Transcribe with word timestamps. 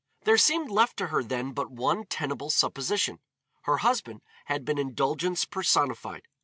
There 0.23 0.35
seemed 0.39 0.71
left 0.71 0.97
to 0.97 1.09
her 1.09 1.21
then 1.21 1.51
but 1.51 1.69
one 1.69 2.07
tenable 2.07 2.49
supposition. 2.49 3.19
Her 3.65 3.77
husband 3.85 4.23
had 4.45 4.65
been 4.65 4.79
indulgence 4.79 5.45
personified. 5.45 6.23